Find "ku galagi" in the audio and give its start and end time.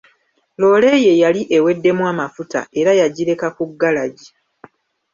3.55-4.29